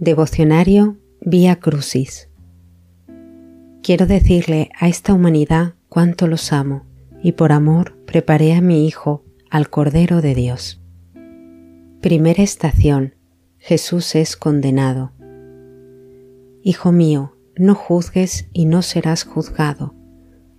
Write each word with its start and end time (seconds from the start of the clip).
Devocionario 0.00 0.96
Vía 1.22 1.56
Crucis. 1.56 2.30
Quiero 3.82 4.06
decirle 4.06 4.70
a 4.78 4.86
esta 4.86 5.12
humanidad 5.12 5.74
cuánto 5.88 6.28
los 6.28 6.52
amo 6.52 6.86
y 7.20 7.32
por 7.32 7.50
amor 7.50 7.96
preparé 8.06 8.54
a 8.54 8.60
mi 8.60 8.86
Hijo, 8.86 9.24
al 9.50 9.70
Cordero 9.70 10.22
de 10.22 10.36
Dios. 10.36 10.80
Primera 12.00 12.44
estación. 12.44 13.16
Jesús 13.58 14.14
es 14.14 14.36
condenado. 14.36 15.10
Hijo 16.62 16.92
mío, 16.92 17.36
no 17.56 17.74
juzgues 17.74 18.46
y 18.52 18.66
no 18.66 18.82
serás 18.82 19.24
juzgado, 19.24 19.96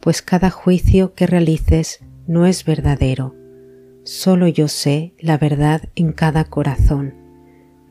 pues 0.01 0.21
cada 0.21 0.49
juicio 0.49 1.13
que 1.13 1.27
realices 1.27 2.01
no 2.27 2.45
es 2.45 2.65
verdadero. 2.65 3.35
Solo 4.03 4.49
yo 4.49 4.67
sé 4.67 5.13
la 5.17 5.37
verdad 5.37 5.83
en 5.95 6.11
cada 6.11 6.43
corazón. 6.43 7.18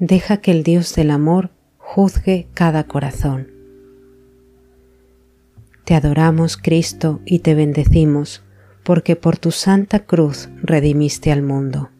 Deja 0.00 0.36
que 0.36 0.52
el 0.52 0.62
Dios 0.62 0.94
del 0.94 1.10
amor 1.10 1.50
juzgue 1.76 2.46
cada 2.54 2.84
corazón. 2.84 3.48
Te 5.84 5.96
adoramos, 5.96 6.56
Cristo, 6.56 7.20
y 7.24 7.40
te 7.40 7.56
bendecimos, 7.56 8.44
porque 8.84 9.16
por 9.16 9.38
tu 9.38 9.50
santa 9.50 10.00
cruz 10.00 10.50
redimiste 10.62 11.32
al 11.32 11.42
mundo. 11.42 11.90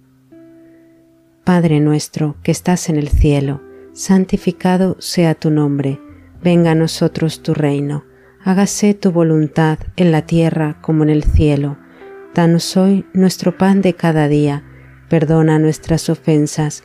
Padre 1.43 1.81
nuestro 1.81 2.37
que 2.45 2.53
estás 2.53 2.89
en 2.89 2.99
el 2.99 3.09
cielo, 3.09 3.63
santificado 3.95 4.97
sea 5.01 5.35
tu 5.35 5.51
nombre, 5.51 6.01
venga 6.41 6.71
a 6.71 6.77
nosotros 6.77 7.43
tu 7.43 7.53
reino, 7.53 8.05
hágase 8.45 8.95
tu 8.95 9.11
voluntad 9.11 9.79
en 9.97 10.13
la 10.13 10.23
tierra 10.23 10.79
como 10.83 11.03
en 11.03 11.11
el 11.11 11.25
cielo. 11.25 11.79
Danos 12.33 12.77
hoy 12.77 13.07
nuestro 13.13 13.59
pan 13.59 13.83
de 13.83 13.95
cada 13.95 14.29
día, 14.29 14.63
perdona 15.09 15.59
nuestras 15.59 16.09
ofensas, 16.09 16.85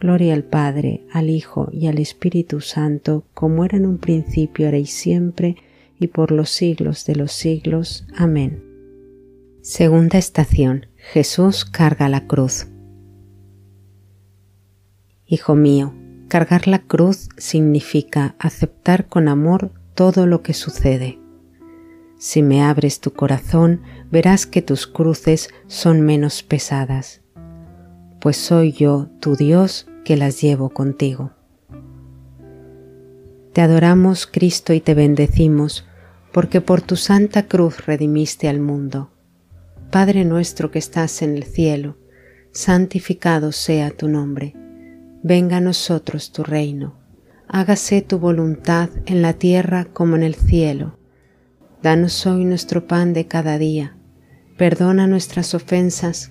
Gloria 0.00 0.32
al 0.32 0.44
Padre, 0.44 1.04
al 1.12 1.28
Hijo 1.28 1.68
y 1.72 1.86
al 1.86 1.98
Espíritu 1.98 2.62
Santo, 2.62 3.26
como 3.34 3.66
era 3.66 3.76
en 3.76 3.84
un 3.84 3.98
principio, 3.98 4.64
ahora 4.64 4.78
y 4.78 4.86
siempre, 4.86 5.56
y 5.98 6.06
por 6.06 6.32
los 6.32 6.48
siglos 6.48 7.04
de 7.04 7.16
los 7.16 7.32
siglos. 7.32 8.06
Amén. 8.16 8.64
Segunda 9.60 10.16
estación. 10.16 10.86
Jesús 10.96 11.66
carga 11.66 12.08
la 12.08 12.26
cruz. 12.26 12.66
Hijo 15.26 15.54
mío, 15.54 15.92
cargar 16.28 16.66
la 16.66 16.78
cruz 16.78 17.28
significa 17.36 18.36
aceptar 18.38 19.06
con 19.06 19.28
amor 19.28 19.70
todo 19.94 20.26
lo 20.26 20.42
que 20.42 20.54
sucede. 20.54 21.18
Si 22.18 22.42
me 22.42 22.62
abres 22.62 23.00
tu 23.00 23.12
corazón, 23.12 23.82
verás 24.10 24.46
que 24.46 24.62
tus 24.62 24.86
cruces 24.86 25.50
son 25.66 26.00
menos 26.00 26.42
pesadas, 26.42 27.20
pues 28.20 28.36
soy 28.36 28.72
yo, 28.72 29.08
tu 29.20 29.36
Dios, 29.36 29.89
que 30.04 30.16
las 30.16 30.40
llevo 30.40 30.70
contigo. 30.70 31.32
Te 33.52 33.60
adoramos, 33.60 34.26
Cristo, 34.26 34.72
y 34.72 34.80
te 34.80 34.94
bendecimos, 34.94 35.86
porque 36.32 36.60
por 36.60 36.82
tu 36.82 36.96
santa 36.96 37.46
cruz 37.46 37.86
redimiste 37.86 38.48
al 38.48 38.60
mundo 38.60 39.10
Padre 39.90 40.24
nuestro 40.24 40.70
que 40.70 40.78
estás 40.78 41.20
en 41.20 41.34
el 41.34 41.42
cielo, 41.42 41.96
santificado 42.52 43.50
sea 43.50 43.90
tu 43.90 44.08
nombre. 44.08 44.54
Venga 45.24 45.56
a 45.56 45.60
nosotros 45.60 46.30
tu 46.30 46.44
reino. 46.44 46.94
Hágase 47.48 48.00
tu 48.00 48.20
voluntad 48.20 48.88
en 49.06 49.20
la 49.20 49.32
tierra 49.32 49.86
como 49.86 50.14
en 50.14 50.22
el 50.22 50.36
cielo. 50.36 50.96
Danos 51.82 52.24
hoy 52.24 52.44
nuestro 52.44 52.86
pan 52.86 53.12
de 53.14 53.26
cada 53.26 53.58
día. 53.58 53.96
Perdona 54.56 55.08
nuestras 55.08 55.54
ofensas, 55.54 56.30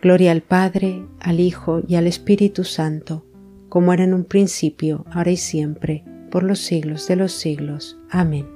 Gloria 0.00 0.30
al 0.32 0.42
Padre, 0.42 1.04
al 1.20 1.40
Hijo 1.40 1.82
y 1.86 1.96
al 1.96 2.06
Espíritu 2.06 2.64
Santo, 2.64 3.26
como 3.68 3.92
era 3.92 4.04
en 4.04 4.14
un 4.14 4.24
principio, 4.24 5.04
ahora 5.10 5.32
y 5.32 5.36
siempre, 5.36 6.04
por 6.30 6.42
los 6.42 6.60
siglos 6.60 7.08
de 7.08 7.16
los 7.16 7.32
siglos. 7.32 7.98
Amén. 8.10 8.46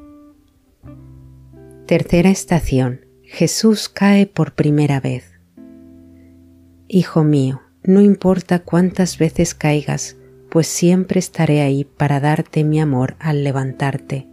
Tercera 1.86 2.30
estación. 2.30 3.06
Jesús 3.24 3.88
cae 3.88 4.26
por 4.26 4.54
primera 4.54 5.00
vez. 5.00 5.24
Hijo 6.86 7.24
mío, 7.24 7.62
no 7.82 8.00
importa 8.00 8.60
cuántas 8.60 9.18
veces 9.18 9.54
caigas, 9.54 10.16
pues 10.50 10.66
siempre 10.68 11.18
estaré 11.18 11.62
ahí 11.62 11.84
para 11.84 12.20
darte 12.20 12.62
mi 12.62 12.78
amor 12.78 13.16
al 13.18 13.42
levantarte. 13.42 14.28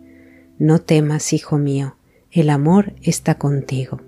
No 0.58 0.80
temas, 0.80 1.32
hijo 1.34 1.58
mío, 1.58 1.96
el 2.32 2.50
amor 2.50 2.94
está 3.02 3.38
contigo. 3.38 4.02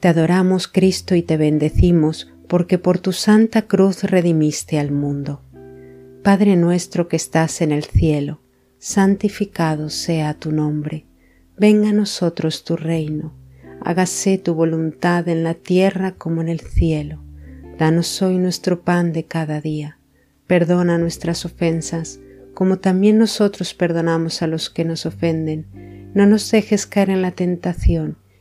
Te 0.00 0.08
adoramos, 0.08 0.68
Cristo, 0.68 1.14
y 1.14 1.22
te 1.22 1.36
bendecimos, 1.36 2.32
porque 2.48 2.78
por 2.78 2.98
tu 2.98 3.12
santa 3.12 3.62
cruz 3.62 4.04
redimiste 4.04 4.78
al 4.78 4.92
mundo. 4.92 5.42
Padre 6.22 6.56
nuestro 6.56 7.08
que 7.08 7.16
estás 7.16 7.60
en 7.60 7.72
el 7.72 7.84
cielo, 7.84 8.40
santificado 8.78 9.90
sea 9.90 10.34
tu 10.34 10.52
nombre 10.52 11.06
Venga 11.58 11.88
a 11.88 11.92
nosotros 11.92 12.64
tu 12.64 12.76
reino, 12.76 13.32
hágase 13.80 14.36
tu 14.36 14.52
voluntad 14.52 15.26
en 15.26 15.42
la 15.42 15.54
tierra 15.54 16.12
como 16.12 16.42
en 16.42 16.48
el 16.48 16.60
cielo. 16.60 17.22
Danos 17.78 18.20
hoy 18.20 18.36
nuestro 18.36 18.82
pan 18.82 19.14
de 19.14 19.24
cada 19.24 19.62
día. 19.62 19.98
Perdona 20.46 20.98
nuestras 20.98 21.46
ofensas, 21.46 22.20
como 22.52 22.78
también 22.78 23.16
nosotros 23.16 23.72
perdonamos 23.72 24.42
a 24.42 24.46
los 24.46 24.68
que 24.68 24.84
nos 24.84 25.06
ofenden. 25.06 26.10
No 26.14 26.26
nos 26.26 26.50
dejes 26.50 26.86
caer 26.86 27.08
en 27.08 27.22
la 27.22 27.30
tentación, 27.30 28.18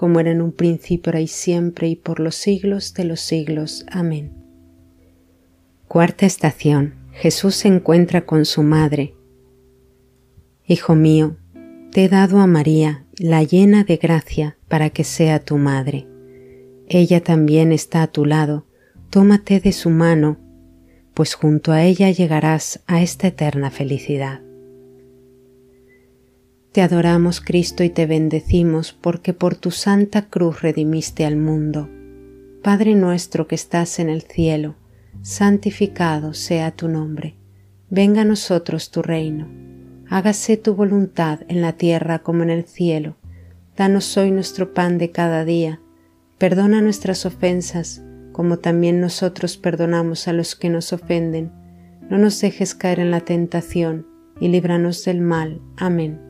como 0.00 0.18
era 0.18 0.30
en 0.30 0.40
un 0.40 0.52
principio, 0.52 1.10
ahora 1.10 1.20
y 1.20 1.26
siempre, 1.26 1.86
y 1.86 1.94
por 1.94 2.20
los 2.20 2.34
siglos 2.34 2.94
de 2.94 3.04
los 3.04 3.20
siglos. 3.20 3.84
Amén. 3.90 4.32
Cuarta 5.88 6.24
estación. 6.24 6.94
Jesús 7.12 7.54
se 7.54 7.68
encuentra 7.68 8.24
con 8.24 8.46
su 8.46 8.62
madre. 8.62 9.14
Hijo 10.66 10.94
mío, 10.94 11.36
te 11.92 12.06
he 12.06 12.08
dado 12.08 12.38
a 12.38 12.46
María, 12.46 13.04
la 13.18 13.42
llena 13.42 13.84
de 13.84 13.98
gracia, 13.98 14.56
para 14.68 14.88
que 14.88 15.04
sea 15.04 15.38
tu 15.38 15.58
madre. 15.58 16.06
Ella 16.88 17.22
también 17.22 17.70
está 17.70 18.02
a 18.02 18.06
tu 18.06 18.24
lado, 18.24 18.64
tómate 19.10 19.60
de 19.60 19.72
su 19.72 19.90
mano, 19.90 20.38
pues 21.12 21.34
junto 21.34 21.72
a 21.72 21.82
ella 21.82 22.10
llegarás 22.10 22.80
a 22.86 23.02
esta 23.02 23.26
eterna 23.26 23.70
felicidad. 23.70 24.40
Te 26.72 26.82
adoramos, 26.82 27.40
Cristo, 27.40 27.82
y 27.82 27.90
te 27.90 28.06
bendecimos, 28.06 28.92
porque 28.92 29.32
por 29.32 29.56
tu 29.56 29.70
santa 29.70 30.26
cruz 30.26 30.62
redimiste 30.62 31.24
al 31.24 31.36
mundo. 31.36 31.88
Padre 32.62 32.94
nuestro 32.94 33.48
que 33.48 33.54
estás 33.54 33.98
en 33.98 34.08
el 34.08 34.22
cielo, 34.22 34.76
santificado 35.22 36.34
sea 36.34 36.70
tu 36.70 36.88
nombre. 36.88 37.36
Venga 37.88 38.22
a 38.22 38.24
nosotros 38.24 38.90
tu 38.90 39.02
reino 39.02 39.48
hágase 40.10 40.56
tu 40.56 40.74
voluntad 40.74 41.40
en 41.48 41.62
la 41.62 41.74
tierra 41.74 42.18
como 42.18 42.42
en 42.42 42.50
el 42.50 42.64
cielo. 42.64 43.16
Danos 43.76 44.16
hoy 44.16 44.32
nuestro 44.32 44.74
pan 44.74 44.98
de 44.98 45.12
cada 45.12 45.44
día. 45.44 45.80
Perdona 46.36 46.82
nuestras 46.82 47.24
ofensas, 47.24 48.02
como 48.32 48.58
también 48.58 49.00
nosotros 49.00 49.56
perdonamos 49.56 50.26
a 50.26 50.32
los 50.32 50.56
que 50.56 50.68
nos 50.68 50.92
ofenden. 50.92 51.52
No 52.10 52.18
nos 52.18 52.40
dejes 52.40 52.74
caer 52.74 52.98
en 52.98 53.12
la 53.12 53.20
tentación, 53.20 54.06
y 54.40 54.48
líbranos 54.48 55.04
del 55.04 55.20
mal. 55.20 55.60
Amén. 55.76 56.29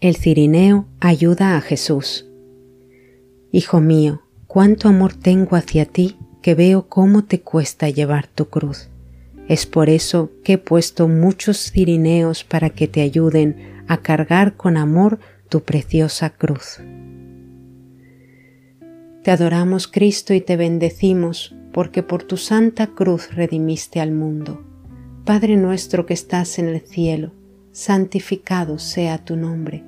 El 0.00 0.14
cirineo 0.14 0.86
ayuda 1.00 1.56
a 1.56 1.60
Jesús. 1.60 2.24
Hijo 3.50 3.80
mío, 3.80 4.22
cuánto 4.46 4.88
amor 4.88 5.12
tengo 5.12 5.56
hacia 5.56 5.86
ti 5.86 6.16
que 6.40 6.54
veo 6.54 6.88
cómo 6.88 7.24
te 7.24 7.40
cuesta 7.40 7.90
llevar 7.90 8.28
tu 8.28 8.46
cruz. 8.48 8.90
Es 9.48 9.66
por 9.66 9.90
eso 9.90 10.30
que 10.44 10.52
he 10.52 10.58
puesto 10.58 11.08
muchos 11.08 11.72
cirineos 11.72 12.44
para 12.44 12.70
que 12.70 12.86
te 12.86 13.00
ayuden 13.00 13.82
a 13.88 13.96
cargar 13.96 14.56
con 14.56 14.76
amor 14.76 15.18
tu 15.48 15.64
preciosa 15.64 16.30
cruz. 16.30 16.78
Te 19.24 19.32
adoramos 19.32 19.88
Cristo 19.88 20.32
y 20.32 20.40
te 20.40 20.56
bendecimos 20.56 21.56
porque 21.72 22.04
por 22.04 22.22
tu 22.22 22.36
santa 22.36 22.86
cruz 22.86 23.34
redimiste 23.34 23.98
al 23.98 24.12
mundo. 24.12 24.64
Padre 25.24 25.56
nuestro 25.56 26.06
que 26.06 26.14
estás 26.14 26.60
en 26.60 26.68
el 26.68 26.82
cielo, 26.82 27.32
santificado 27.72 28.78
sea 28.78 29.24
tu 29.24 29.34
nombre. 29.34 29.87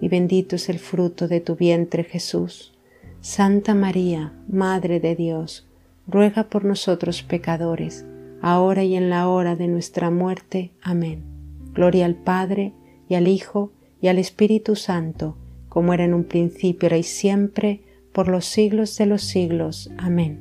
y 0.00 0.08
bendito 0.08 0.56
es 0.56 0.68
el 0.68 0.78
fruto 0.78 1.28
de 1.28 1.40
tu 1.40 1.56
vientre 1.56 2.04
Jesús. 2.04 2.72
Santa 3.20 3.74
María, 3.74 4.32
Madre 4.48 5.00
de 5.00 5.16
Dios, 5.16 5.66
ruega 6.06 6.44
por 6.44 6.64
nosotros 6.64 7.22
pecadores, 7.22 8.04
ahora 8.42 8.84
y 8.84 8.96
en 8.96 9.08
la 9.08 9.28
hora 9.28 9.56
de 9.56 9.68
nuestra 9.68 10.10
muerte. 10.10 10.72
Amén. 10.82 11.24
Gloria 11.72 12.04
al 12.04 12.16
Padre, 12.16 12.72
y 13.08 13.14
al 13.14 13.28
Hijo, 13.28 13.72
y 14.00 14.08
al 14.08 14.18
Espíritu 14.18 14.76
Santo, 14.76 15.36
como 15.68 15.94
era 15.94 16.04
en 16.04 16.14
un 16.14 16.24
principio, 16.24 16.94
y 16.94 17.02
siempre, 17.02 17.82
por 18.12 18.28
los 18.28 18.44
siglos 18.44 18.96
de 18.98 19.06
los 19.06 19.22
siglos. 19.22 19.90
Amén. 19.96 20.40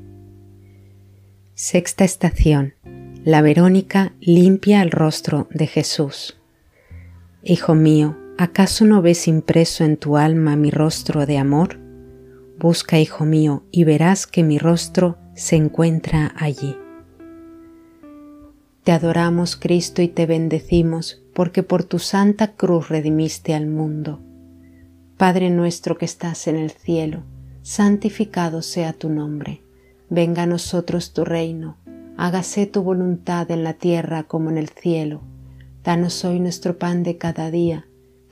Sexta 1.54 2.04
estación. 2.04 2.74
La 3.24 3.42
Verónica 3.42 4.14
limpia 4.20 4.82
el 4.82 4.92
rostro 4.92 5.48
de 5.52 5.68
Jesús. 5.68 6.38
Hijo 7.42 7.74
mío, 7.74 8.18
¿acaso 8.38 8.86
no 8.86 9.02
ves 9.02 9.28
impreso 9.28 9.84
en 9.84 9.98
tu 9.98 10.18
alma 10.18 10.56
mi 10.56 10.72
rostro 10.72 11.26
de 11.26 11.38
amor? 11.38 11.80
Busca, 12.60 13.00
hijo 13.00 13.26
mío, 13.26 13.64
y 13.72 13.84
verás 13.84 14.28
que 14.28 14.44
mi 14.44 14.58
rostro 14.58 15.18
se 15.36 15.56
encuentra 15.56 16.34
allí. 16.38 16.78
Te 18.84 18.92
adoramos, 18.92 19.56
Cristo, 19.56 20.02
y 20.02 20.08
te 20.08 20.26
bendecimos, 20.26 21.22
porque 21.34 21.64
por 21.64 21.84
tu 21.84 22.00
santa 22.00 22.54
cruz 22.54 22.90
redimiste 22.90 23.54
al 23.54 23.68
mundo. 23.68 24.20
Padre 25.18 25.50
nuestro 25.50 25.98
que 25.98 26.06
estás 26.06 26.48
en 26.48 26.58
el 26.58 26.72
cielo, 26.72 27.24
santificado 27.62 28.62
sea 28.62 28.94
tu 28.94 29.10
nombre. 29.10 29.62
Venga 30.10 30.44
a 30.44 30.48
nosotros 30.48 31.14
tu 31.14 31.24
reino, 31.24 31.78
hágase 32.18 32.66
tu 32.66 32.84
voluntad 32.84 33.50
en 33.52 33.64
la 33.64 33.74
tierra 33.74 34.24
como 34.24 34.50
en 34.50 34.58
el 34.58 34.70
cielo. 34.70 35.22
Danos 35.84 36.24
hoy 36.26 36.40
nuestro 36.40 36.78
pan 36.78 37.04
de 37.04 37.18
cada 37.18 37.52
día, 37.52 37.88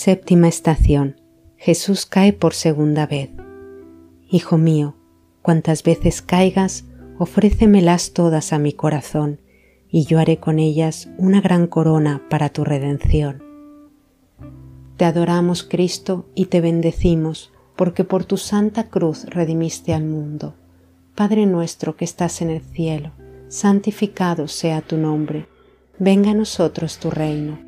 Séptima 0.00 0.46
estación. 0.46 1.20
Jesús 1.56 2.06
cae 2.06 2.32
por 2.32 2.54
segunda 2.54 3.04
vez. 3.04 3.30
Hijo 4.30 4.56
mío, 4.56 4.94
cuantas 5.42 5.82
veces 5.82 6.22
caigas, 6.22 6.84
ofrécemelas 7.18 8.12
todas 8.12 8.52
a 8.52 8.60
mi 8.60 8.72
corazón, 8.72 9.40
y 9.90 10.04
yo 10.04 10.20
haré 10.20 10.36
con 10.36 10.60
ellas 10.60 11.08
una 11.18 11.40
gran 11.40 11.66
corona 11.66 12.22
para 12.30 12.48
tu 12.48 12.62
redención. 12.62 13.42
Te 14.96 15.04
adoramos, 15.04 15.64
Cristo, 15.64 16.28
y 16.36 16.44
te 16.44 16.60
bendecimos, 16.60 17.50
porque 17.74 18.04
por 18.04 18.24
tu 18.24 18.36
santa 18.36 18.90
cruz 18.90 19.24
redimiste 19.24 19.94
al 19.94 20.04
mundo. 20.04 20.54
Padre 21.16 21.44
nuestro 21.44 21.96
que 21.96 22.04
estás 22.04 22.40
en 22.40 22.50
el 22.50 22.60
cielo, 22.60 23.10
santificado 23.48 24.46
sea 24.46 24.80
tu 24.80 24.96
nombre. 24.96 25.48
Venga 25.98 26.30
a 26.30 26.34
nosotros 26.34 26.98
tu 26.98 27.10
reino. 27.10 27.67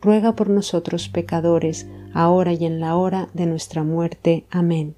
ruega 0.00 0.34
por 0.34 0.50
nosotros 0.50 1.08
pecadores, 1.08 1.88
ahora 2.12 2.52
y 2.52 2.64
en 2.64 2.80
la 2.80 2.96
hora 2.96 3.28
de 3.34 3.46
nuestra 3.46 3.82
muerte. 3.82 4.46
Amén. 4.50 4.96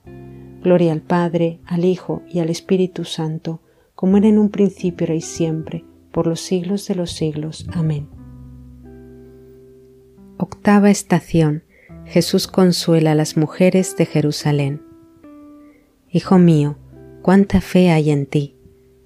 Gloria 0.62 0.92
al 0.92 1.00
Padre, 1.00 1.58
al 1.66 1.84
Hijo 1.84 2.22
y 2.30 2.40
al 2.40 2.50
Espíritu 2.50 3.04
Santo, 3.04 3.60
como 3.94 4.16
era 4.16 4.28
en 4.28 4.38
un 4.38 4.50
principio, 4.50 5.12
y 5.14 5.20
siempre, 5.20 5.84
por 6.12 6.26
los 6.26 6.40
siglos 6.40 6.86
de 6.86 6.94
los 6.94 7.12
siglos. 7.12 7.66
Amén. 7.72 8.08
Octava 10.36 10.90
estación. 10.90 11.64
Jesús 12.06 12.48
consuela 12.48 13.12
a 13.12 13.14
las 13.14 13.36
mujeres 13.36 13.96
de 13.96 14.06
Jerusalén. 14.06 14.82
Hijo 16.10 16.38
mío, 16.38 16.76
cuánta 17.22 17.60
fe 17.60 17.90
hay 17.90 18.10
en 18.10 18.26
ti. 18.26 18.56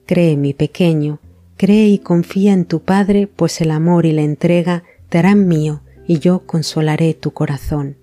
Cree, 0.06 0.36
mi 0.36 0.54
pequeño, 0.54 1.20
cree 1.56 1.88
y 1.88 1.98
confía 1.98 2.52
en 2.52 2.64
tu 2.64 2.80
Padre, 2.80 3.26
pues 3.26 3.60
el 3.60 3.70
amor 3.72 4.06
y 4.06 4.12
la 4.12 4.22
entrega 4.22 4.84
te 5.08 5.18
harán 5.18 5.46
mío, 5.46 5.82
y 6.06 6.18
yo 6.18 6.46
consolaré 6.46 7.14
tu 7.14 7.32
corazón. 7.32 7.96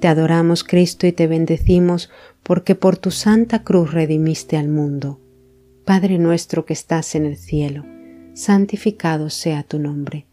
Te 0.00 0.08
adoramos, 0.08 0.62
Cristo, 0.62 1.06
y 1.06 1.12
te 1.12 1.26
bendecimos, 1.26 2.10
porque 2.42 2.74
por 2.74 2.96
tu 2.96 3.10
santa 3.10 3.64
cruz 3.64 3.92
redimiste 3.92 4.56
al 4.56 4.68
mundo. 4.68 5.20
Padre 5.84 6.18
nuestro 6.18 6.64
que 6.64 6.72
estás 6.72 7.14
en 7.14 7.26
el 7.26 7.36
cielo, 7.36 7.84
santificado 8.34 9.30
sea 9.30 9.62
tu 9.62 9.78
nombre. 9.78 10.26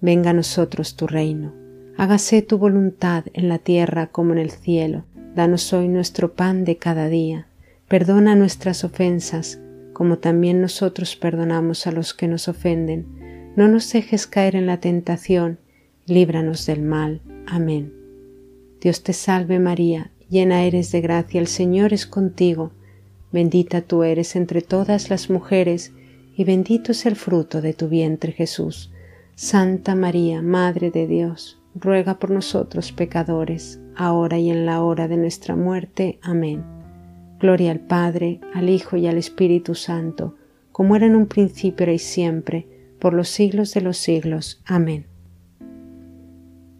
Venga 0.00 0.30
a 0.30 0.34
nosotros 0.34 0.96
tu 0.96 1.06
reino. 1.06 1.54
Hágase 1.96 2.42
tu 2.42 2.58
voluntad 2.58 3.24
en 3.34 3.48
la 3.48 3.58
tierra 3.58 4.08
como 4.08 4.32
en 4.32 4.38
el 4.38 4.50
cielo. 4.50 5.04
Danos 5.36 5.72
hoy 5.72 5.86
nuestro 5.86 6.34
pan 6.34 6.64
de 6.64 6.78
cada 6.78 7.08
día. 7.08 7.46
Perdona 7.86 8.34
nuestras 8.34 8.82
ofensas, 8.82 9.60
como 9.92 10.18
también 10.18 10.60
nosotros 10.60 11.14
perdonamos 11.14 11.86
a 11.86 11.92
los 11.92 12.14
que 12.14 12.26
nos 12.26 12.48
ofenden. 12.48 13.21
No 13.54 13.68
nos 13.68 13.92
dejes 13.92 14.26
caer 14.26 14.56
en 14.56 14.64
la 14.64 14.80
tentación, 14.80 15.58
líbranos 16.06 16.64
del 16.64 16.80
mal. 16.80 17.20
Amén. 17.46 17.92
Dios 18.80 19.02
te 19.02 19.12
salve 19.12 19.58
María, 19.58 20.10
llena 20.30 20.64
eres 20.64 20.90
de 20.90 21.02
gracia, 21.02 21.38
el 21.38 21.46
Señor 21.46 21.92
es 21.92 22.06
contigo. 22.06 22.72
Bendita 23.30 23.82
tú 23.82 24.04
eres 24.04 24.36
entre 24.36 24.62
todas 24.62 25.10
las 25.10 25.28
mujeres, 25.28 25.92
y 26.34 26.44
bendito 26.44 26.92
es 26.92 27.04
el 27.04 27.14
fruto 27.14 27.60
de 27.60 27.74
tu 27.74 27.88
vientre 27.88 28.32
Jesús. 28.32 28.90
Santa 29.34 29.94
María, 29.94 30.40
Madre 30.40 30.90
de 30.90 31.06
Dios, 31.06 31.60
ruega 31.74 32.18
por 32.18 32.30
nosotros 32.30 32.90
pecadores, 32.90 33.80
ahora 33.94 34.38
y 34.38 34.48
en 34.48 34.64
la 34.64 34.82
hora 34.82 35.08
de 35.08 35.18
nuestra 35.18 35.56
muerte. 35.56 36.18
Amén. 36.22 36.64
Gloria 37.38 37.70
al 37.70 37.80
Padre, 37.80 38.40
al 38.54 38.70
Hijo 38.70 38.96
y 38.96 39.06
al 39.06 39.18
Espíritu 39.18 39.74
Santo, 39.74 40.36
como 40.70 40.96
era 40.96 41.04
en 41.04 41.16
un 41.16 41.26
principio, 41.26 41.92
y 41.92 41.98
siempre, 41.98 42.66
por 43.02 43.14
los 43.14 43.30
siglos 43.30 43.74
de 43.74 43.80
los 43.80 43.98
siglos. 43.98 44.62
Amén. 44.64 45.06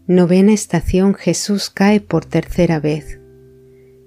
Novena 0.07 0.53
estación 0.53 1.15
Jesús 1.15 1.69
cae 1.69 2.01
por 2.01 2.25
tercera 2.25 2.79
vez. 2.79 3.19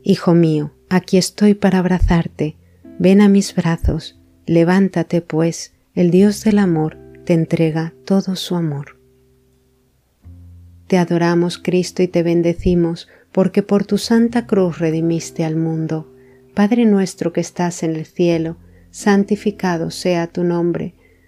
Hijo 0.01 0.33
mío, 0.33 0.71
aquí 0.87 1.17
estoy 1.17 1.55
para 1.55 1.79
abrazarte, 1.79 2.55
ven 2.99 3.19
a 3.19 3.27
mis 3.27 3.53
brazos, 3.53 4.17
levántate 4.45 5.19
pues, 5.19 5.73
el 5.93 6.09
Dios 6.09 6.41
del 6.45 6.59
amor 6.59 6.97
te 7.25 7.33
entrega 7.33 7.93
todo 8.05 8.37
su 8.37 8.55
amor. 8.55 8.97
Te 10.87 10.97
adoramos, 10.97 11.57
Cristo, 11.57 12.01
y 12.01 12.07
te 12.07 12.23
bendecimos, 12.23 13.09
porque 13.33 13.61
por 13.61 13.83
tu 13.83 13.97
santa 13.97 14.47
cruz 14.47 14.79
redimiste 14.79 15.43
al 15.43 15.57
mundo. 15.57 16.09
Padre 16.53 16.85
nuestro 16.85 17.33
que 17.33 17.41
estás 17.41 17.83
en 17.83 17.93
el 17.93 18.05
cielo, 18.05 18.55
santificado 18.89 19.91
sea 19.91 20.27
tu 20.27 20.45
nombre, 20.45 20.93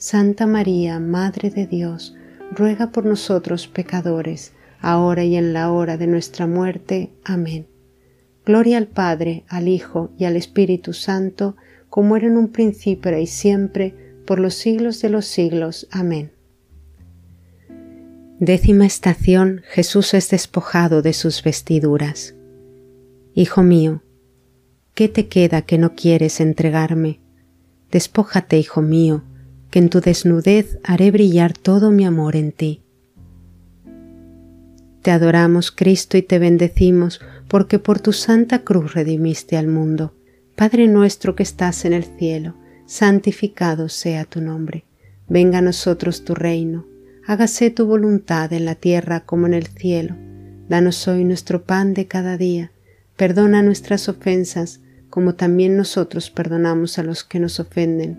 Santa 0.00 0.46
María, 0.46 1.00
Madre 1.00 1.50
de 1.50 1.66
Dios, 1.66 2.14
ruega 2.52 2.92
por 2.92 3.04
nosotros 3.04 3.66
pecadores, 3.66 4.52
ahora 4.80 5.24
y 5.24 5.34
en 5.34 5.52
la 5.52 5.72
hora 5.72 5.96
de 5.96 6.06
nuestra 6.06 6.46
muerte. 6.46 7.10
Amén. 7.24 7.66
Gloria 8.46 8.78
al 8.78 8.86
Padre, 8.86 9.44
al 9.48 9.66
Hijo 9.66 10.12
y 10.16 10.24
al 10.24 10.36
Espíritu 10.36 10.92
Santo, 10.92 11.56
como 11.90 12.16
era 12.16 12.28
en 12.28 12.36
un 12.36 12.52
principio 12.52 13.18
y 13.18 13.26
siempre, 13.26 13.92
por 14.24 14.38
los 14.38 14.54
siglos 14.54 15.02
de 15.02 15.08
los 15.08 15.26
siglos. 15.26 15.88
Amén. 15.90 16.30
Décima 18.38 18.86
estación 18.86 19.62
Jesús 19.68 20.14
es 20.14 20.30
despojado 20.30 21.02
de 21.02 21.12
sus 21.12 21.42
vestiduras. 21.42 22.36
Hijo 23.34 23.64
mío, 23.64 24.04
¿qué 24.94 25.08
te 25.08 25.26
queda 25.26 25.62
que 25.62 25.76
no 25.76 25.96
quieres 25.96 26.38
entregarme? 26.40 27.18
Despójate, 27.90 28.58
hijo 28.58 28.80
mío, 28.80 29.24
que 29.70 29.78
en 29.78 29.88
tu 29.88 30.00
desnudez 30.00 30.78
haré 30.84 31.10
brillar 31.10 31.52
todo 31.52 31.90
mi 31.90 32.04
amor 32.04 32.36
en 32.36 32.52
ti. 32.52 32.82
Te 35.02 35.10
adoramos, 35.10 35.70
Cristo, 35.70 36.16
y 36.16 36.22
te 36.22 36.38
bendecimos, 36.38 37.20
porque 37.48 37.78
por 37.78 38.00
tu 38.00 38.12
santa 38.12 38.60
cruz 38.60 38.94
redimiste 38.94 39.56
al 39.56 39.68
mundo. 39.68 40.14
Padre 40.56 40.88
nuestro 40.88 41.36
que 41.36 41.42
estás 41.42 41.84
en 41.84 41.92
el 41.92 42.04
cielo, 42.04 42.54
santificado 42.86 43.88
sea 43.88 44.24
tu 44.24 44.40
nombre. 44.40 44.84
Venga 45.28 45.58
a 45.58 45.62
nosotros 45.62 46.24
tu 46.24 46.34
reino 46.34 46.84
hágase 47.28 47.68
tu 47.68 47.84
voluntad 47.84 48.54
en 48.54 48.64
la 48.64 48.74
tierra 48.74 49.20
como 49.20 49.46
en 49.46 49.52
el 49.52 49.66
cielo. 49.66 50.16
Danos 50.70 51.06
hoy 51.08 51.24
nuestro 51.24 51.62
pan 51.62 51.92
de 51.92 52.06
cada 52.06 52.38
día. 52.38 52.72
Perdona 53.18 53.62
nuestras 53.62 54.08
ofensas, 54.08 54.80
como 55.10 55.34
también 55.34 55.76
nosotros 55.76 56.30
perdonamos 56.30 56.98
a 56.98 57.02
los 57.02 57.24
que 57.24 57.38
nos 57.38 57.60
ofenden. 57.60 58.18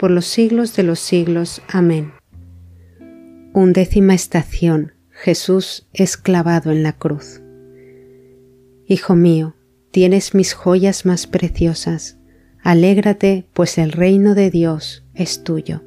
por 0.00 0.10
los 0.10 0.24
siglos 0.24 0.74
de 0.76 0.82
los 0.82 0.98
siglos. 0.98 1.60
Amén. 1.68 2.12
Undécima 3.52 4.14
estación. 4.14 4.94
Jesús 5.10 5.86
es 5.92 6.16
clavado 6.16 6.70
en 6.70 6.82
la 6.82 6.94
cruz. 6.94 7.42
Hijo 8.86 9.14
mío, 9.14 9.56
tienes 9.90 10.34
mis 10.34 10.54
joyas 10.54 11.04
más 11.04 11.26
preciosas. 11.26 12.16
Alégrate, 12.62 13.46
pues 13.52 13.76
el 13.76 13.92
reino 13.92 14.34
de 14.34 14.50
Dios 14.50 15.04
es 15.14 15.44
tuyo. 15.44 15.82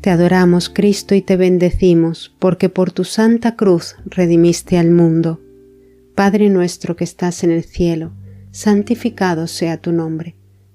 Te 0.00 0.10
adoramos, 0.10 0.68
Cristo, 0.68 1.14
y 1.14 1.22
te 1.22 1.36
bendecimos, 1.36 2.34
porque 2.40 2.68
por 2.68 2.90
tu 2.90 3.04
santa 3.04 3.54
cruz 3.54 3.94
redimiste 4.04 4.78
al 4.78 4.90
mundo. 4.90 5.40
Padre 6.16 6.48
nuestro 6.48 6.96
que 6.96 7.04
estás 7.04 7.44
en 7.44 7.52
el 7.52 7.62
cielo, 7.62 8.14
santificado 8.50 9.46
sea 9.46 9.76
tu 9.76 9.92
nombre. 9.92 10.34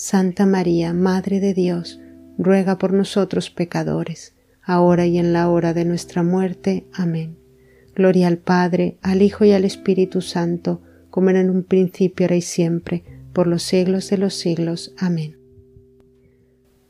Santa 0.00 0.46
María, 0.46 0.92
Madre 0.92 1.40
de 1.40 1.54
Dios, 1.54 2.00
ruega 2.38 2.78
por 2.78 2.92
nosotros 2.92 3.50
pecadores, 3.50 4.32
ahora 4.62 5.06
y 5.06 5.18
en 5.18 5.32
la 5.32 5.50
hora 5.50 5.74
de 5.74 5.84
nuestra 5.84 6.22
muerte. 6.22 6.86
Amén. 6.92 7.36
Gloria 7.96 8.28
al 8.28 8.38
Padre, 8.38 8.96
al 9.02 9.22
Hijo 9.22 9.44
y 9.44 9.50
al 9.50 9.64
Espíritu 9.64 10.20
Santo, 10.20 10.80
como 11.10 11.30
era 11.30 11.40
en 11.40 11.50
un 11.50 11.64
principio, 11.64 12.26
ahora 12.26 12.36
y 12.36 12.42
siempre, 12.42 13.02
por 13.32 13.48
los 13.48 13.64
siglos 13.64 14.08
de 14.08 14.18
los 14.18 14.34
siglos. 14.34 14.94
Amén. 14.98 15.36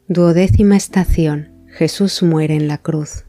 Duodécima 0.09 0.77
estación 0.77 1.65
Jesús 1.67 2.23
muere 2.23 2.57
en 2.57 2.69
la 2.69 2.77
cruz. 2.77 3.25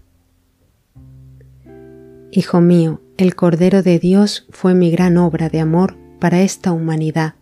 Hijo 2.31 2.59
mío, 2.59 3.01
el 3.15 3.33
Cordero 3.33 3.81
de 3.81 3.97
Dios 3.97 4.45
fue 4.49 4.73
mi 4.73 4.91
gran 4.91 5.15
obra 5.15 5.47
de 5.47 5.61
amor 5.61 5.95
para 6.19 6.41
esta 6.41 6.73
humanidad. 6.73 7.35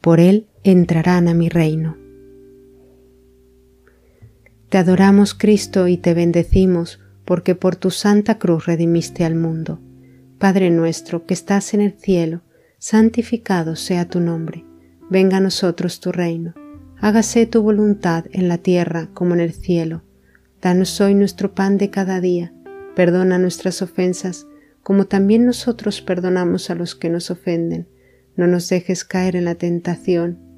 Por 0.00 0.20
él 0.20 0.46
entrarán 0.64 1.28
a 1.28 1.34
mi 1.34 1.48
reino. 1.48 1.96
Te 4.68 4.78
adoramos, 4.78 5.34
Cristo, 5.34 5.88
y 5.88 5.96
te 5.96 6.12
bendecimos, 6.12 7.00
porque 7.24 7.54
por 7.54 7.76
tu 7.76 7.90
santa 7.90 8.38
cruz 8.38 8.66
redimiste 8.66 9.24
al 9.24 9.34
mundo. 9.34 9.80
Padre 10.38 10.70
nuestro 10.70 11.24
que 11.26 11.34
estás 11.34 11.74
en 11.74 11.80
el 11.80 11.92
cielo, 11.92 12.42
santificado 12.78 13.76
sea 13.76 14.08
tu 14.08 14.20
nombre. 14.20 14.64
Venga 15.10 15.38
a 15.38 15.40
nosotros 15.40 16.00
tu 16.00 16.12
reino. 16.12 16.54
Hágase 17.00 17.46
tu 17.46 17.62
voluntad 17.62 18.26
en 18.32 18.48
la 18.48 18.58
tierra 18.58 19.08
como 19.14 19.34
en 19.34 19.40
el 19.40 19.52
cielo. 19.52 20.02
Danos 20.60 21.00
hoy 21.00 21.14
nuestro 21.14 21.54
pan 21.54 21.78
de 21.78 21.90
cada 21.90 22.20
día. 22.20 22.52
Perdona 22.94 23.38
nuestras 23.38 23.80
ofensas, 23.80 24.46
como 24.82 25.06
también 25.06 25.46
nosotros 25.46 26.02
perdonamos 26.02 26.70
a 26.70 26.74
los 26.74 26.94
que 26.94 27.08
nos 27.08 27.30
ofenden. 27.30 27.88
No 28.36 28.46
nos 28.46 28.68
dejes 28.68 29.04
caer 29.04 29.36
en 29.36 29.44
la 29.44 29.54
tentación, 29.54 30.47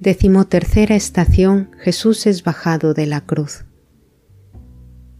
Decimotercera 0.00 0.94
estación 0.94 1.70
Jesús 1.80 2.28
es 2.28 2.44
bajado 2.44 2.94
de 2.94 3.06
la 3.06 3.20
cruz. 3.20 3.64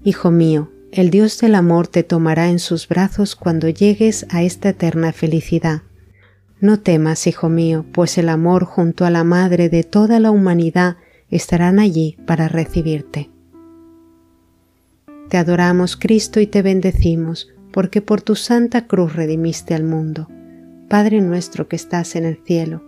Hijo 0.04 0.30
mío, 0.30 0.70
el 0.92 1.11
Dios 1.11 1.40
del 1.40 1.56
amor 1.56 1.88
te 1.88 2.04
tomará 2.04 2.49
en 2.49 2.61
sus 2.61 2.87
brazos 2.87 3.35
cuando 3.35 3.68
llegues 3.68 4.25
a 4.30 4.44
esta 4.44 4.68
eterna 4.68 5.12
felicidad. 5.12 5.82
No 6.61 6.78
temas, 6.78 7.26
hijo 7.26 7.49
mío, 7.49 7.87
pues 7.92 8.18
el 8.18 8.28
amor 8.28 8.64
junto 8.64 9.04
a 9.04 9.11
la 9.11 9.25
Madre 9.25 9.68
de 9.68 9.82
toda 9.82 10.20
la 10.20 10.30
humanidad 10.30 10.97
estarán 11.28 11.80
allí 11.80 12.16
para 12.25 12.47
recibirte. 12.47 13.30
Te 15.28 15.38
adoramos, 15.38 15.97
Cristo, 15.97 16.38
y 16.38 16.47
te 16.47 16.62
bendecimos, 16.62 17.49
porque 17.73 18.00
por 18.00 18.23
tu 18.23 18.37
santa 18.37 18.87
cruz 18.87 19.16
redimiste 19.16 19.75
al 19.75 19.82
mundo. 19.82 20.28
Padre 20.88 21.20
nuestro 21.20 21.66
que 21.66 21.76
estás 21.76 22.14
en 22.14 22.25
el 22.25 22.38
cielo, 22.44 22.88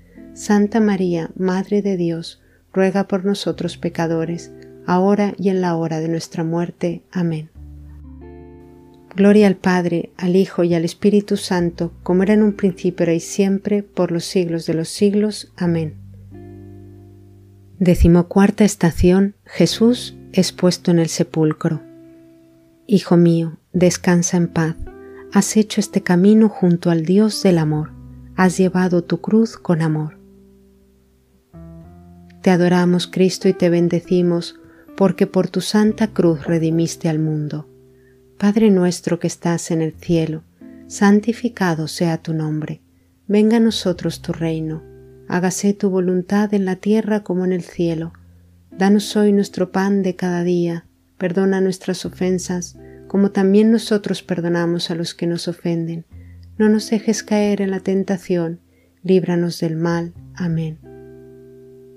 Santa 0.33 0.79
María, 0.79 1.31
Madre 1.35 1.81
de 1.81 1.97
Dios, 1.97 2.41
ruega 2.73 3.07
por 3.07 3.25
nosotros 3.25 3.77
pecadores, 3.77 4.51
ahora 4.85 5.33
y 5.37 5.49
en 5.49 5.61
la 5.61 5.75
hora 5.75 5.99
de 5.99 6.07
nuestra 6.07 6.43
muerte. 6.43 7.03
Amén. 7.11 7.49
Gloria 9.15 9.47
al 9.47 9.57
Padre, 9.57 10.11
al 10.15 10.37
Hijo 10.37 10.63
y 10.63 10.73
al 10.73 10.85
Espíritu 10.85 11.35
Santo, 11.35 11.91
como 12.01 12.23
era 12.23 12.33
en 12.33 12.43
un 12.43 12.53
principio, 12.53 13.11
y 13.11 13.19
siempre, 13.19 13.83
por 13.83 14.11
los 14.11 14.23
siglos 14.23 14.65
de 14.65 14.73
los 14.73 14.87
siglos. 14.87 15.51
Amén. 15.57 15.95
Decimocuarta 17.77 18.63
estación 18.63 19.35
Jesús 19.45 20.15
es 20.31 20.53
puesto 20.53 20.91
en 20.91 20.99
el 20.99 21.09
sepulcro. 21.09 21.81
Hijo 22.87 23.17
mío, 23.17 23.57
descansa 23.73 24.37
en 24.37 24.47
paz. 24.47 24.75
Has 25.33 25.57
hecho 25.57 25.81
este 25.81 26.01
camino 26.01 26.47
junto 26.47 26.89
al 26.89 27.05
Dios 27.05 27.43
del 27.43 27.57
amor. 27.57 27.91
Has 28.35 28.57
llevado 28.57 29.03
tu 29.03 29.19
cruz 29.19 29.57
con 29.57 29.81
amor. 29.81 30.20
Te 32.41 32.49
adoramos, 32.49 33.07
Cristo, 33.07 33.47
y 33.47 33.53
te 33.53 33.69
bendecimos, 33.69 34.59
porque 34.97 35.27
por 35.27 35.49
tu 35.49 35.61
santa 35.61 36.07
cruz 36.07 36.45
redimiste 36.45 37.09
al 37.09 37.19
mundo. 37.19 37.67
Padre 38.37 38.71
nuestro 38.71 39.19
que 39.19 39.27
estás 39.27 39.71
en 39.71 39.81
el 39.81 39.93
cielo, 39.93 40.43
santificado 40.87 41.87
sea 41.87 42.17
tu 42.17 42.33
nombre. 42.33 42.81
Venga 43.27 43.57
a 43.57 43.59
nosotros 43.59 44.21
tu 44.21 44.33
reino 44.33 44.91
hágase 45.31 45.73
tu 45.73 45.89
voluntad 45.89 46.53
en 46.53 46.65
la 46.65 46.75
tierra 46.75 47.23
como 47.23 47.45
en 47.45 47.53
el 47.53 47.63
cielo. 47.63 48.11
Danos 48.69 49.15
hoy 49.15 49.31
nuestro 49.31 49.71
pan 49.71 50.03
de 50.03 50.17
cada 50.17 50.43
día, 50.43 50.85
perdona 51.17 51.61
nuestras 51.61 52.05
ofensas, 52.05 52.77
como 53.07 53.31
también 53.31 53.71
nosotros 53.71 54.23
perdonamos 54.23 54.91
a 54.91 54.95
los 54.95 55.13
que 55.15 55.27
nos 55.27 55.47
ofenden. 55.47 56.05
No 56.57 56.67
nos 56.67 56.89
dejes 56.89 57.23
caer 57.23 57.61
en 57.61 57.71
la 57.71 57.79
tentación, 57.79 58.59
líbranos 59.03 59.61
del 59.61 59.77
mal. 59.77 60.13
Amén. 60.35 60.90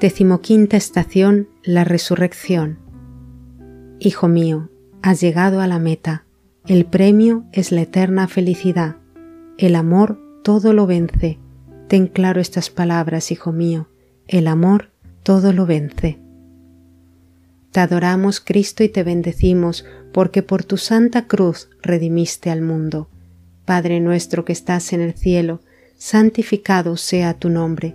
Decimoquinta 0.00 0.78
estación 0.78 1.50
La 1.62 1.84
resurrección. 1.84 2.78
Hijo 3.98 4.28
mío, 4.28 4.70
has 5.02 5.20
llegado 5.20 5.60
a 5.60 5.66
la 5.66 5.78
meta. 5.78 6.24
El 6.66 6.86
premio 6.86 7.44
es 7.52 7.70
la 7.70 7.82
eterna 7.82 8.26
felicidad. 8.26 8.96
El 9.58 9.76
amor 9.76 10.18
todo 10.42 10.72
lo 10.72 10.86
vence. 10.86 11.38
Ten 11.86 12.06
claro 12.06 12.40
estas 12.40 12.70
palabras, 12.70 13.30
hijo 13.30 13.52
mío. 13.52 13.90
El 14.26 14.46
amor 14.46 14.88
todo 15.22 15.52
lo 15.52 15.66
vence. 15.66 16.18
Te 17.70 17.80
adoramos, 17.80 18.40
Cristo, 18.40 18.82
y 18.82 18.88
te 18.88 19.02
bendecimos, 19.02 19.84
porque 20.14 20.42
por 20.42 20.64
tu 20.64 20.78
santa 20.78 21.26
cruz 21.26 21.68
redimiste 21.82 22.48
al 22.48 22.62
mundo. 22.62 23.10
Padre 23.66 24.00
nuestro 24.00 24.46
que 24.46 24.54
estás 24.54 24.94
en 24.94 25.02
el 25.02 25.12
cielo, 25.12 25.60
santificado 25.98 26.96
sea 26.96 27.34
tu 27.34 27.50
nombre, 27.50 27.94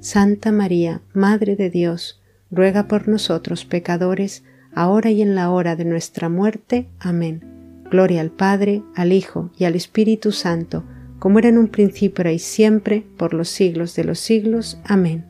Santa 0.00 0.52
María, 0.52 1.02
Madre 1.14 1.56
de 1.56 1.70
Dios, 1.70 2.22
ruega 2.50 2.86
por 2.88 3.08
nosotros 3.08 3.64
pecadores, 3.64 4.44
ahora 4.74 5.10
y 5.10 5.22
en 5.22 5.34
la 5.34 5.50
hora 5.50 5.74
de 5.76 5.84
nuestra 5.84 6.28
muerte. 6.28 6.88
Amén. 6.98 7.42
Gloria 7.90 8.20
al 8.20 8.30
Padre, 8.30 8.82
al 8.94 9.12
Hijo 9.12 9.50
y 9.58 9.64
al 9.64 9.74
Espíritu 9.74 10.32
Santo, 10.32 10.84
como 11.18 11.38
era 11.38 11.48
en 11.48 11.58
un 11.58 11.68
principio, 11.68 12.30
y 12.30 12.38
siempre, 12.38 13.06
por 13.16 13.32
los 13.32 13.48
siglos 13.48 13.94
de 13.94 14.04
los 14.04 14.18
siglos. 14.18 14.78
Amén. 14.84 15.24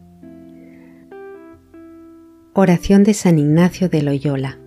Oración 2.55 3.05
de 3.05 3.15
San 3.15 3.39
Ignacio 3.39 3.89
de 3.89 4.03
Loyola. 4.03 4.59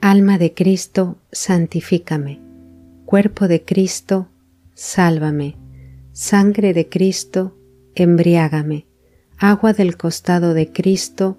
Alma 0.00 0.38
de 0.38 0.54
Cristo, 0.54 1.16
santifícame. 1.32 2.40
Cuerpo 3.04 3.48
de 3.48 3.64
Cristo, 3.64 4.28
sálvame. 4.74 5.56
Sangre 6.12 6.72
de 6.72 6.88
Cristo, 6.88 7.56
embriágame. 8.02 8.86
Agua 9.38 9.72
del 9.72 9.96
costado 9.96 10.54
de 10.54 10.72
Cristo, 10.72 11.36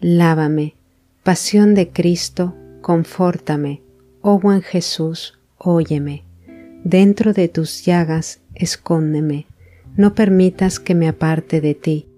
lávame. 0.00 0.74
Pasión 1.22 1.74
de 1.74 1.90
Cristo, 1.90 2.54
confórtame. 2.80 3.82
Oh 4.20 4.38
buen 4.38 4.62
Jesús, 4.62 5.38
óyeme. 5.58 6.24
Dentro 6.84 7.32
de 7.32 7.48
tus 7.48 7.84
llagas, 7.84 8.40
escóndeme. 8.54 9.46
No 9.96 10.14
permitas 10.14 10.78
que 10.78 10.94
me 10.94 11.08
aparte 11.08 11.60
de 11.60 11.74
ti. 11.74 12.08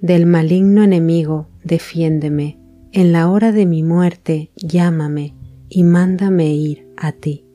Del 0.00 0.26
maligno 0.26 0.82
enemigo, 0.82 1.48
defiéndeme, 1.64 2.58
en 2.92 3.12
la 3.12 3.30
hora 3.30 3.52
de 3.52 3.66
mi 3.66 3.82
muerte 3.82 4.50
llámame 4.56 5.34
y 5.68 5.82
mándame 5.84 6.54
ir 6.54 6.86
a 6.96 7.12
ti, 7.12 7.46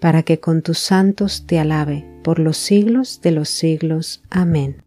para 0.00 0.22
que 0.22 0.40
con 0.40 0.62
tus 0.62 0.78
santos 0.78 1.44
te 1.46 1.58
alabe 1.58 2.04
por 2.24 2.38
los 2.38 2.56
siglos 2.56 3.20
de 3.22 3.30
los 3.30 3.48
siglos. 3.48 4.22
Amén. 4.30 4.82